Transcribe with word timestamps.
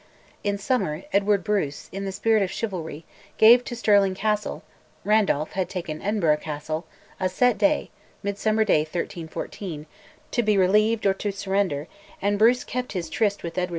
In 0.43 0.57
summer, 0.57 1.03
Edward 1.13 1.43
Bruce, 1.43 1.87
in 1.91 2.05
the 2.05 2.11
spirit 2.11 2.41
of 2.41 2.49
chivalry, 2.51 3.05
gave 3.37 3.63
to 3.65 3.75
Stirling 3.75 4.15
Castle 4.15 4.63
(Randolph 5.03 5.51
had 5.51 5.69
taken 5.69 6.01
Edinburgh 6.01 6.37
Castle) 6.37 6.87
a 7.19 7.29
set 7.29 7.59
day, 7.59 7.91
Midsummer 8.23 8.63
Day 8.63 8.79
1314, 8.79 9.85
to 10.31 10.41
be 10.41 10.57
relieved 10.57 11.05
or 11.05 11.13
to 11.13 11.31
surrender; 11.31 11.87
and 12.19 12.39
Bruce 12.39 12.63
kept 12.63 12.89
tryst 13.11 13.43
with 13.43 13.59
Edward 13.59 13.69
II. 13.69 13.69